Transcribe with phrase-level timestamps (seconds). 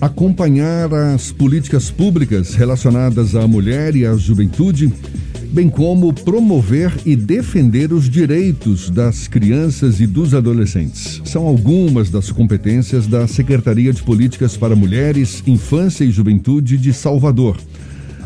[0.00, 4.90] acompanhar as políticas públicas relacionadas à mulher e à juventude,
[5.52, 11.20] bem como promover e defender os direitos das crianças e dos adolescentes.
[11.24, 17.58] São algumas das competências da Secretaria de Políticas para Mulheres, Infância e Juventude de Salvador.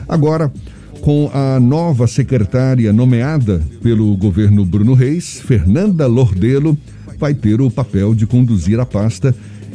[0.09, 0.53] Agora,
[1.01, 6.79] com a nova secretária nomeada pelo governo Bruno Reis, Fernanda Lordelo
[7.19, 9.35] vai ter o papel de conduzir a pasta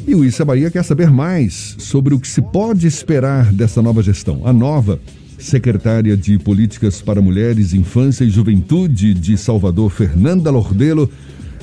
[0.10, 4.02] e o Issa Bahia quer saber mais sobre o que se pode esperar dessa nova
[4.02, 4.41] gestão.
[4.44, 5.00] A nova
[5.38, 11.08] secretária de Políticas para Mulheres, Infância e Juventude de Salvador, Fernanda Lordelo,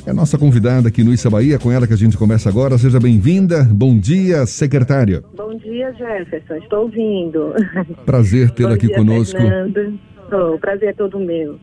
[0.06, 2.78] é nossa convidada aqui no Issa Bahia, com ela que a gente começa agora.
[2.78, 3.64] Seja bem-vinda.
[3.64, 5.24] Bom dia, secretária.
[5.36, 6.54] Bom dia, Jefferson.
[6.54, 7.52] Estou ouvindo.
[8.04, 9.36] Prazer tê-la aqui dia, conosco.
[9.36, 9.98] Fernando.
[10.30, 11.58] Oh, prazer é todo meu.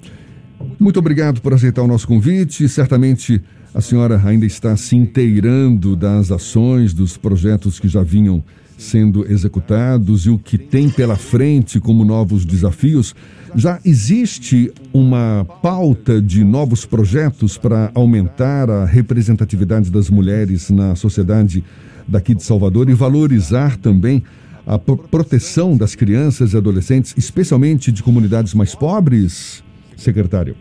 [0.78, 2.68] Muito obrigado por aceitar o nosso convite.
[2.68, 3.42] Certamente
[3.74, 8.44] a senhora ainda está se inteirando das ações, dos projetos que já vinham
[8.78, 13.16] sendo executados e o que tem pela frente como novos desafios.
[13.56, 21.64] Já existe uma pauta de novos projetos para aumentar a representatividade das mulheres na sociedade
[22.08, 24.24] daqui de Salvador e valorizar também
[24.66, 29.64] a proteção das crianças e adolescentes, especialmente de comunidades mais pobres,
[29.96, 30.56] secretário?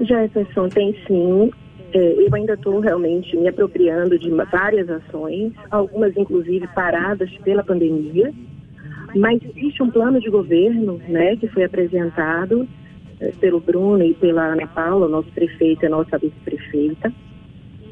[0.00, 1.50] Jefferson, tem sim.
[1.92, 8.32] É, eu ainda estou realmente me apropriando de várias ações, algumas inclusive paradas pela pandemia,
[9.14, 12.66] mas existe um plano de governo né, que foi apresentado
[13.20, 17.12] é, pelo Bruno e pela Ana Paula, nosso prefeito e a nossa vice-prefeita.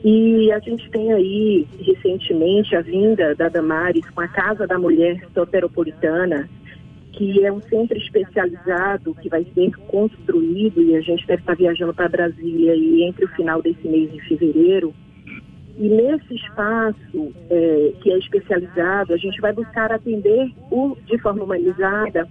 [0.02, 5.20] E a gente tem aí, recentemente, a vinda da Damares com a Casa da Mulher
[5.34, 6.48] Soteropolitana,
[7.12, 11.94] que é um centro especializado que vai ser construído e a gente deve estar viajando
[11.94, 14.94] para Brasília aí entre o final desse mês de fevereiro.
[15.78, 21.42] E nesse espaço é, que é especializado, a gente vai buscar atender o, de forma
[21.42, 22.28] humanizada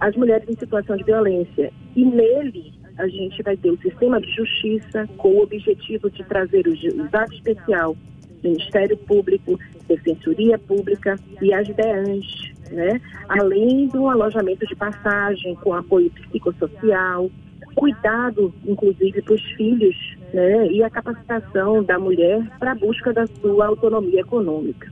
[0.00, 1.72] as mulheres em situação de violência.
[1.96, 6.66] E nele a gente vai ter o sistema de justiça com o objetivo de trazer
[6.66, 7.96] o juizado especial,
[8.42, 13.00] Ministério Público, Defensoria Pública e as DEANs, né?
[13.28, 17.30] além do alojamento de passagem com apoio psicossocial,
[17.74, 20.66] cuidado, inclusive, para os filhos né?
[20.68, 24.90] e a capacitação da mulher para a busca da sua autonomia econômica.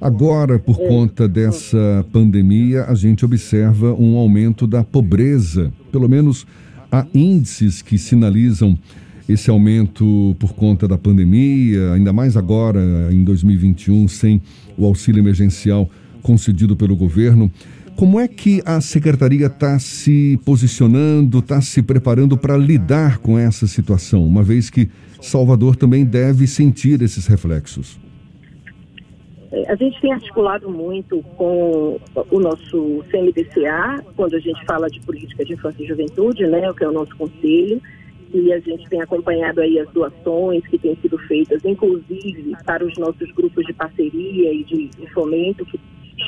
[0.00, 0.88] Agora, por é.
[0.88, 5.72] conta dessa pandemia, a gente observa um aumento da pobreza.
[5.92, 6.44] Pelo menos
[6.90, 8.76] há índices que sinalizam
[9.28, 12.80] esse aumento por conta da pandemia, ainda mais agora
[13.12, 14.42] em 2021, sem
[14.76, 15.88] o auxílio emergencial
[16.22, 17.50] concedido pelo governo.
[17.96, 23.66] Como é que a secretaria está se posicionando, está se preparando para lidar com essa
[23.66, 24.88] situação, uma vez que
[25.20, 28.00] Salvador também deve sentir esses reflexos?
[29.52, 32.00] É, a gente tem articulado muito com
[32.30, 36.82] o nosso CMDCA, quando a gente fala de política de infância e juventude, né, que
[36.82, 37.80] é o nosso conselho,
[38.32, 42.96] e a gente tem acompanhado aí as doações que têm sido feitas, inclusive para os
[42.96, 45.78] nossos grupos de parceria e de, de fomento, que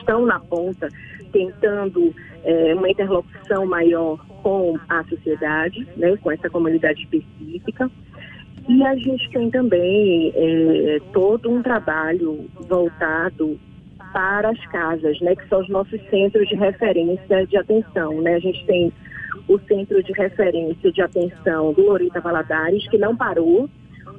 [0.05, 0.89] estão na ponta
[1.33, 7.91] tentando é, uma interlocução maior com a sociedade, né, com essa comunidade específica.
[8.69, 13.59] E a gente tem também é, todo um trabalho voltado
[14.13, 18.21] para as casas, né, que são os nossos centros de referência de atenção.
[18.21, 18.35] Né?
[18.35, 18.93] A gente tem
[19.49, 23.69] o centro de referência de atenção do Lorita Valadares, que não parou,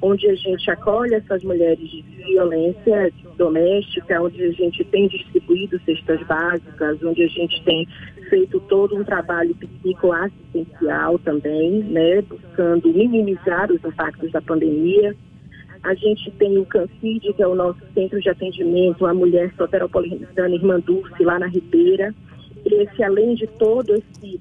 [0.02, 6.22] onde a gente acolhe essas mulheres de violência doméstica, onde a gente tem distribuído cestas
[6.28, 7.88] básicas, onde a gente tem
[8.30, 15.16] feito todo um trabalho psicoassistencial também, né, buscando minimizar os impactos da pandemia.
[15.84, 20.56] A gente tem o CANCID, que é o nosso centro de atendimento à mulher soteropolitana
[20.56, 22.14] Irmã Dulce, lá na Ribeira.
[22.66, 24.40] Esse, além de todo esse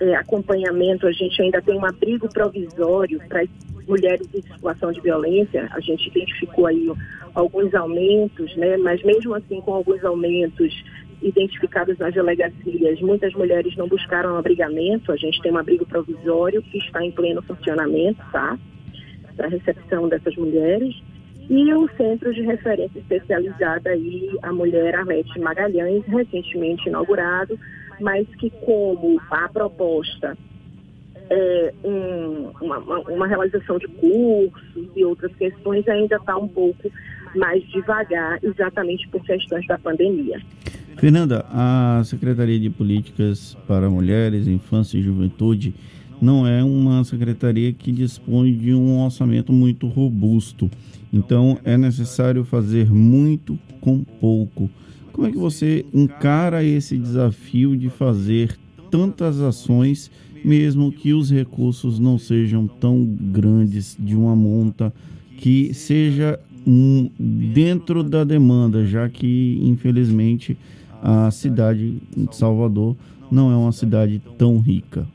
[0.00, 3.44] é, acompanhamento, a gente ainda tem um abrigo provisório para
[3.86, 6.90] mulheres em situação de violência, a gente identificou aí
[7.34, 8.76] alguns aumentos, né?
[8.76, 10.72] Mas mesmo assim, com alguns aumentos
[11.22, 15.12] identificados nas delegacias, muitas mulheres não buscaram abrigamento.
[15.12, 18.58] A gente tem um abrigo provisório que está em pleno funcionamento, tá?
[19.36, 20.94] Para recepção dessas mulheres.
[21.48, 27.58] E o Centro de Referência Especializada aí, a mulher Arlete Magalhães, recentemente inaugurado,
[28.00, 30.36] mas que como a proposta
[31.30, 36.90] é, um, uma, uma, realização de cursos e outras questões ainda está um pouco
[37.34, 40.40] mais devagar, exatamente por questões da pandemia.
[40.98, 45.74] Fernanda, a Secretaria de Políticas para Mulheres, Infância e Juventude
[46.20, 50.70] não é uma secretaria que dispõe de um orçamento muito robusto.
[51.12, 54.70] Então é necessário fazer muito com pouco.
[55.14, 58.58] Como é que você encara esse desafio de fazer
[58.90, 60.10] tantas ações,
[60.44, 64.92] mesmo que os recursos não sejam tão grandes de uma monta
[65.38, 70.58] que seja um, dentro da demanda, já que infelizmente
[71.00, 72.96] a cidade de Salvador
[73.30, 75.06] não é uma cidade tão rica?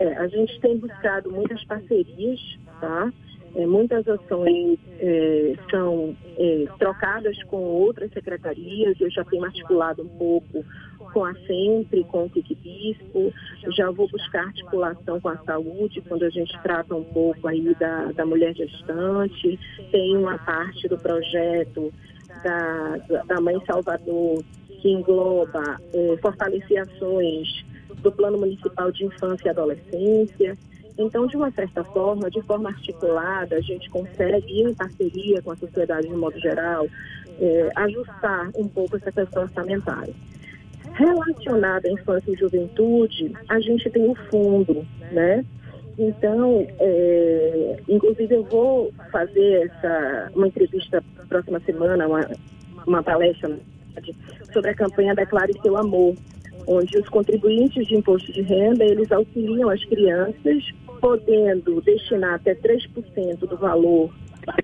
[0.00, 2.40] É, a gente tem buscado muitas parcerias,
[2.80, 3.12] tá?
[3.56, 10.08] É, muitas ações é, são é, trocadas com outras secretarias, eu já tenho articulado um
[10.08, 10.62] pouco
[11.12, 13.32] com a Sempre, com o Pique Bispo,
[13.74, 18.12] já vou buscar articulação com a saúde, quando a gente trata um pouco aí da,
[18.12, 19.58] da mulher gestante,
[19.90, 21.90] tem uma parte do projeto
[22.44, 24.44] da, da Mãe Salvador
[24.82, 27.64] que engloba é, fortalecer ações
[28.02, 30.58] do Plano Municipal de Infância e Adolescência.
[30.98, 35.56] Então, de uma certa forma, de forma articulada, a gente consegue, em parceria com a
[35.56, 36.86] sociedade de modo geral,
[37.38, 40.14] é, ajustar um pouco essa questão orçamentária.
[40.94, 45.44] Relacionada à infância e juventude, a gente tem o fundo, né?
[45.98, 52.30] Então, é, inclusive eu vou fazer essa, uma entrevista próxima semana, uma,
[52.86, 53.58] uma palestra
[54.52, 56.14] sobre a campanha Declare Seu Amor,
[56.66, 60.64] onde os contribuintes de imposto de renda, eles auxiliam as crianças,
[61.00, 64.12] podendo destinar até 3% do valor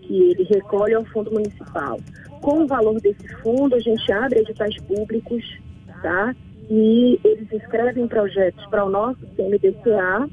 [0.01, 1.99] que ele recolhe ao fundo municipal.
[2.41, 5.45] Com o valor desse fundo, a gente abre editais públicos,
[6.03, 6.35] tá?
[6.71, 10.29] E eles escrevem projetos para o nosso CMDCA,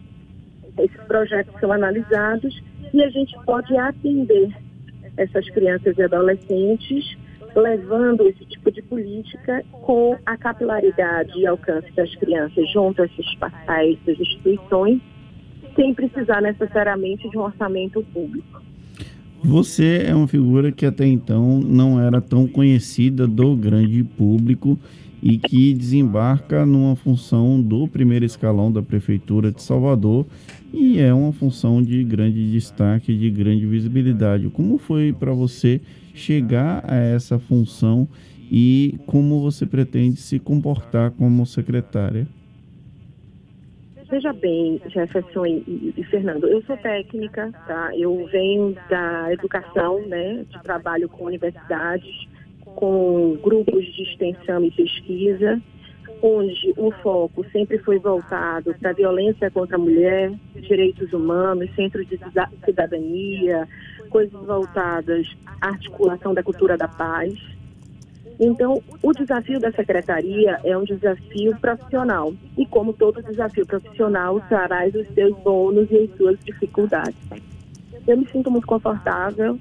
[0.77, 2.61] esses projetos são analisados
[2.93, 4.49] e a gente pode atender
[5.17, 7.17] essas crianças e adolescentes
[7.55, 13.25] levando esse tipo de política com a capilaridade e alcance das crianças junto a esses,
[13.67, 15.01] a essas instituições,
[15.79, 18.61] sem precisar necessariamente de um orçamento público.
[19.41, 24.77] Você é uma figura que até então não era tão conhecida do grande público
[25.23, 30.25] e que desembarca numa função do primeiro escalão da Prefeitura de Salvador
[30.73, 34.49] e é uma função de grande destaque, de grande visibilidade.
[34.49, 35.79] Como foi para você
[36.13, 38.05] chegar a essa função
[38.51, 42.27] e como você pretende se comportar como secretária?
[44.09, 47.91] Veja bem, Jefferson e, e, Fernando, eu sou técnica, tá?
[47.95, 50.45] Eu venho da educação, né?
[50.49, 52.27] De trabalho com universidades,
[52.75, 55.61] com grupos de extensão e pesquisa,
[56.23, 62.07] onde o foco sempre foi voltado para a violência contra a mulher, direitos humanos, centros
[62.07, 62.19] de
[62.65, 63.67] cidadania,
[64.09, 65.27] coisas voltadas
[65.61, 67.33] à articulação da cultura da paz.
[68.39, 72.33] Então, o desafio da secretaria é um desafio profissional.
[72.57, 77.15] E como todo desafio profissional, traz os seus bônus e as suas dificuldades.
[78.07, 79.59] Eu me sinto muito confortável,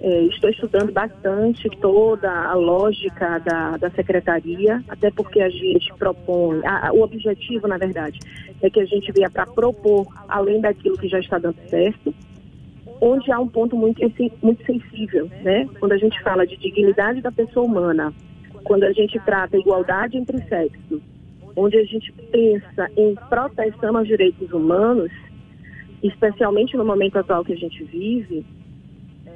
[0.00, 6.60] é, estou estudando bastante toda a lógica da, da secretaria, até porque a gente propõe,
[6.64, 8.18] a, o objetivo, na verdade,
[8.60, 12.14] é que a gente venha para propor, além daquilo que já está dando certo,
[13.00, 14.00] onde há um ponto muito,
[14.42, 15.66] muito sensível, né?
[15.78, 18.12] Quando a gente fala de dignidade da pessoa humana,
[18.64, 21.00] quando a gente trata igualdade entre sexos,
[21.56, 25.10] onde a gente pensa em proteção aos direitos humanos,
[26.02, 28.44] especialmente no momento atual que a gente vive,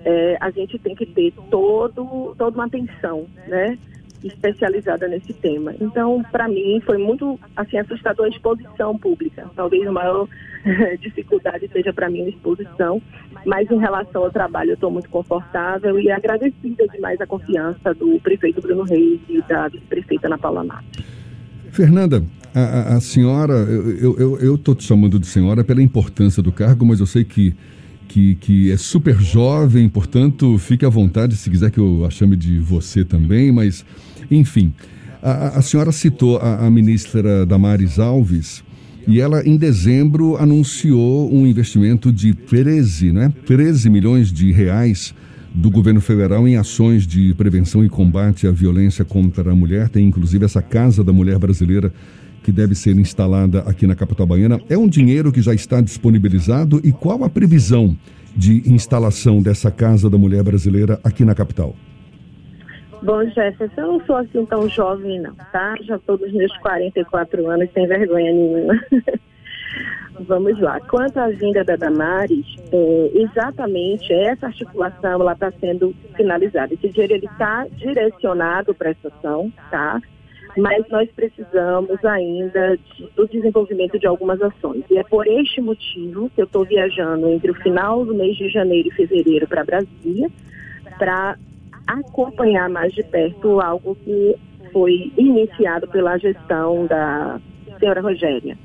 [0.04, 3.78] é, a gente tem que ter todo, toda uma atenção, né?
[4.24, 5.74] Especializada nesse tema.
[5.80, 9.48] Então, para mim, foi muito assim assustador a exposição pública.
[9.54, 10.28] Talvez a maior
[11.00, 13.00] dificuldade seja para mim a exposição,
[13.44, 18.18] mas em relação ao trabalho, eu estou muito confortável e agradecida demais a confiança do
[18.20, 21.04] prefeito Bruno Reis e da vice-prefeita Ana Paula Matos.
[21.70, 22.22] Fernanda,
[22.54, 27.06] a, a senhora, eu estou te chamando de senhora pela importância do cargo, mas eu
[27.06, 27.54] sei que
[28.08, 32.36] que, que é super jovem, portanto, fique à vontade se quiser que eu a chame
[32.36, 33.84] de você também, mas,
[34.30, 34.72] enfim.
[35.22, 38.64] A, a senhora citou a, a ministra Damares Alves
[39.06, 43.32] e ela, em dezembro, anunciou um investimento de 13, né?
[43.46, 45.14] 13 milhões de reais
[45.54, 49.88] do governo federal em ações de prevenção e combate à violência contra a mulher.
[49.88, 51.92] Tem inclusive essa Casa da Mulher Brasileira
[52.42, 54.60] que deve ser instalada aqui na capital baiana.
[54.68, 57.96] É um dinheiro que já está disponibilizado e qual a previsão
[58.34, 61.74] de instalação dessa Casa da Mulher Brasileira aqui na capital?
[63.02, 65.76] Bom, Jefferson, eu não sou assim tão jovem, não, tá?
[65.82, 68.80] Já estou nos meus 44 anos, sem vergonha nenhuma.
[70.26, 70.80] Vamos lá.
[70.80, 76.74] Quanto à vinda da Damares, é, exatamente essa articulação ela está sendo finalizada.
[76.74, 80.00] Esse dinheiro está direcionado para essa ação, tá?
[80.56, 84.84] Mas nós precisamos ainda de, do desenvolvimento de algumas ações.
[84.90, 88.48] E é por este motivo que eu estou viajando entre o final do mês de
[88.48, 90.30] janeiro e fevereiro para Brasília,
[90.98, 91.36] para
[91.86, 94.36] acompanhar mais de perto algo que
[94.72, 97.40] foi iniciado pela gestão da
[97.78, 98.56] senhora Rogéria.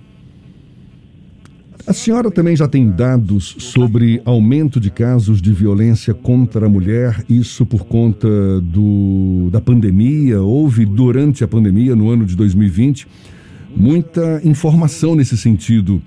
[1.85, 7.25] A senhora também já tem dados sobre aumento de casos de violência contra a mulher,
[7.29, 8.27] isso por conta
[8.61, 10.41] do, da pandemia?
[10.41, 13.05] Houve durante a pandemia, no ano de 2020,
[13.75, 16.01] muita informação nesse sentido.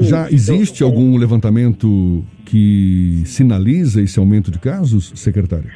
[0.00, 5.70] Já existe algum levantamento que sinaliza esse aumento de casos, secretária?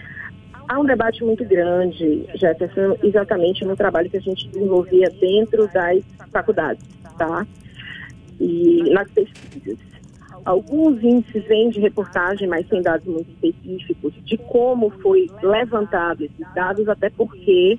[0.68, 6.02] Há um debate muito grande, Jefferson, exatamente no trabalho que a gente desenvolvia dentro das
[6.32, 6.84] faculdades,
[7.16, 7.46] tá?
[8.42, 9.78] E nas pesquisas.
[10.44, 16.54] Alguns índices vêm de reportagem, mas sem dados muito específicos de como foi levantado esses
[16.54, 17.78] dados, até porque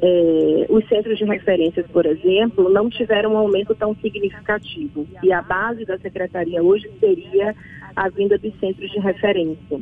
[0.00, 5.08] é, os centros de referências, por exemplo, não tiveram um aumento tão significativo.
[5.24, 7.54] E a base da secretaria hoje seria
[7.96, 9.80] a vinda dos centros de referência.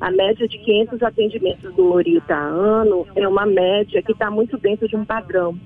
[0.00, 4.88] A média de 500 atendimentos do Lorita ano é uma média que está muito dentro
[4.88, 5.58] de um padrão.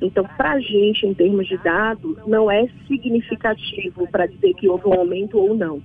[0.00, 4.88] Então, para a gente, em termos de dados, não é significativo para dizer que houve
[4.88, 5.82] um aumento ou não.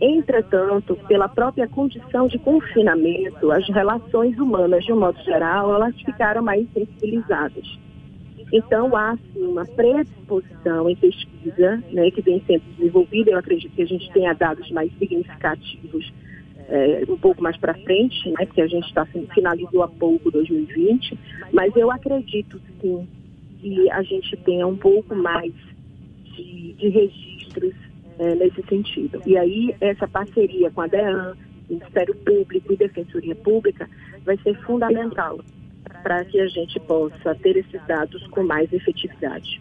[0.00, 6.42] Entretanto, pela própria condição de confinamento, as relações humanas, de um modo geral, elas ficaram
[6.42, 7.78] mais sensibilizadas.
[8.52, 13.30] Então, há uma predisposição em pesquisa né, que vem sendo desenvolvida.
[13.30, 16.12] Eu acredito que a gente tenha dados mais significativos
[16.68, 21.18] é, um pouco mais para frente, né, porque a gente está finalizou há pouco 2020,
[21.52, 23.06] mas eu acredito sim
[23.66, 25.52] que a gente tenha um pouco mais
[26.36, 27.74] de, de registros
[28.18, 29.20] é, nesse sentido.
[29.26, 31.34] E aí, essa parceria com a DEAN,
[31.68, 33.90] Ministério Público e Defensoria Pública
[34.24, 35.40] vai ser fundamental
[36.04, 39.60] para que a gente possa ter esses dados com mais efetividade.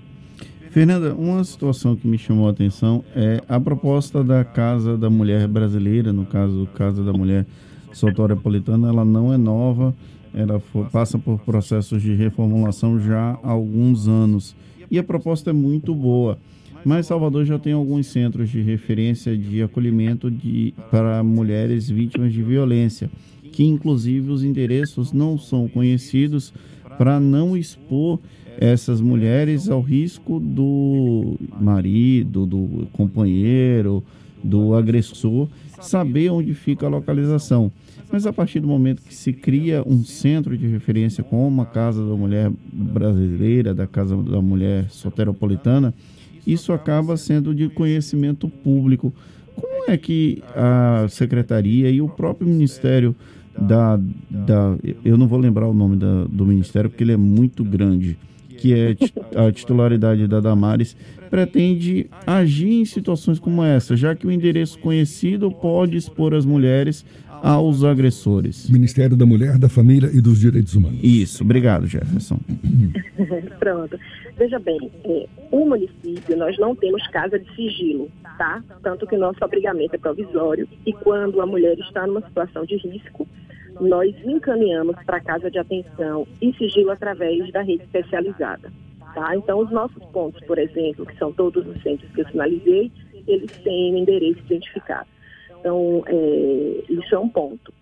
[0.69, 5.47] Fernanda, uma situação que me chamou a atenção é a proposta da Casa da Mulher
[5.47, 7.45] Brasileira, no caso, Casa da Mulher
[7.91, 9.95] Sotorepolitana, ela não é nova,
[10.35, 14.55] ela for, passa por processos de reformulação já há alguns anos.
[14.91, 16.37] E a proposta é muito boa.
[16.83, 22.43] Mas Salvador já tem alguns centros de referência de acolhimento de, para mulheres vítimas de
[22.43, 23.09] violência,
[23.51, 26.53] que inclusive os endereços não são conhecidos
[26.97, 28.19] para não expor
[28.59, 34.03] essas mulheres ao risco do marido, do companheiro,
[34.43, 35.47] do agressor,
[35.81, 37.71] saber onde fica a localização.
[38.11, 42.05] Mas a partir do momento que se cria um centro de referência como a Casa
[42.05, 45.93] da Mulher Brasileira, da Casa da Mulher Soteropolitana,
[46.45, 49.13] isso acaba sendo de conhecimento público.
[49.55, 53.15] Como é que a secretaria e o próprio Ministério
[53.57, 53.99] da.
[54.29, 58.17] da eu não vou lembrar o nome da, do Ministério porque ele é muito grande,
[58.55, 58.95] que é
[59.35, 60.95] a titularidade da Damares,
[61.29, 67.05] pretende agir em situações como essa, já que o endereço conhecido pode expor as mulheres
[67.43, 68.69] aos agressores.
[68.69, 70.99] Ministério da Mulher, da Família e dos Direitos Humanos.
[71.03, 72.39] Isso, obrigado, Jefferson.
[73.59, 73.99] Pronto.
[74.37, 78.63] Veja bem, é, o município, nós não temos casa de sigilo, tá?
[78.83, 82.75] Tanto que o nosso abrigamento é provisório e quando a mulher está numa situação de
[82.77, 83.27] risco,
[83.79, 88.71] nós encaminhamos para a casa de atenção e sigilo através da rede especializada.
[89.13, 89.35] Tá?
[89.35, 92.91] Então, os nossos pontos, por exemplo, que são todos os centros que eu finalizei,
[93.27, 95.07] eles têm um endereço identificado.
[95.59, 97.73] Então, é, isso é um ponto.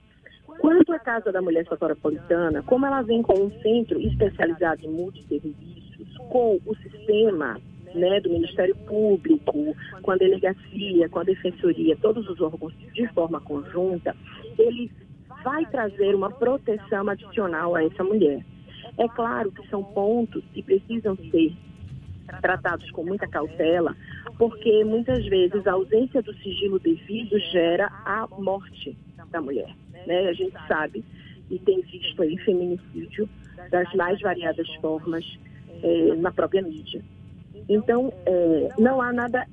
[0.60, 6.18] Quanto à Casa da Mulher Soteropolitana, como ela vem com um centro especializado em multisserviços,
[6.30, 7.60] com o sistema
[7.94, 13.42] né, do Ministério Público, com a delegacia, com a defensoria, todos os órgãos de forma
[13.42, 14.16] conjunta,
[14.58, 14.90] ele
[15.44, 18.44] vai trazer uma proteção adicional a essa mulher.
[18.98, 21.54] É claro que são pontos que precisam ser
[22.42, 23.96] tratados com muita cautela,
[24.38, 28.98] porque muitas vezes a ausência do sigilo devido gera a morte
[29.30, 29.76] da mulher.
[30.08, 30.30] Né?
[30.30, 31.04] A gente sabe
[31.50, 33.30] e tem visto aí feminicídio
[33.70, 35.26] das mais variadas formas
[35.82, 37.02] é, na própria mídia.
[37.70, 39.48] Então, é, não há nada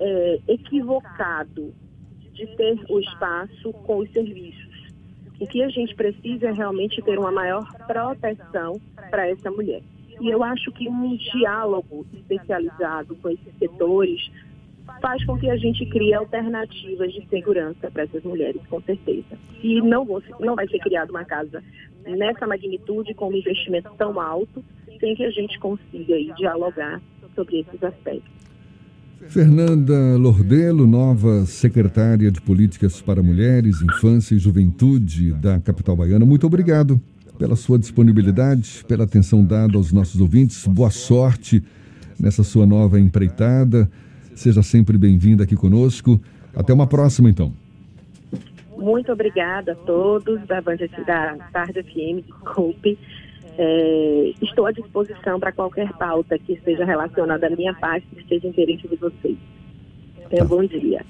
[0.00, 1.74] é, equivocado
[2.32, 4.71] de ter o espaço com os serviços.
[5.42, 8.80] O que a gente precisa é realmente ter uma maior proteção
[9.10, 9.82] para essa mulher.
[10.20, 14.30] E eu acho que um diálogo especializado com esses setores
[15.00, 19.36] faz com que a gente crie alternativas de segurança para essas mulheres, com certeza.
[19.60, 21.60] E não, vou, não vai ser criada uma casa
[22.06, 24.64] nessa magnitude, com um investimento tão alto,
[25.00, 27.02] sem que a gente consiga dialogar
[27.34, 28.30] sobre esses aspectos.
[29.28, 36.46] Fernanda Lordelo, nova secretária de Políticas para Mulheres, Infância e Juventude da capital baiana, muito
[36.46, 37.00] obrigado
[37.38, 40.66] pela sua disponibilidade, pela atenção dada aos nossos ouvintes.
[40.66, 41.62] Boa sorte
[42.18, 43.90] nessa sua nova empreitada.
[44.34, 46.20] Seja sempre bem-vinda aqui conosco.
[46.54, 47.52] Até uma próxima, então.
[48.76, 52.98] Muito obrigada a todos da, da Tarde FM, desculpe.
[53.58, 58.48] É, estou à disposição para qualquer pauta que esteja relacionada à minha parte, que esteja
[58.48, 59.36] interesse de vocês.
[60.30, 60.44] Tenha tá.
[60.44, 61.04] um bom dia.